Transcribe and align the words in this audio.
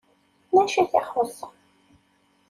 D 0.55 0.57
acu 0.63 0.77
i 0.81 0.85
t-ixuṣṣen? 0.91 1.53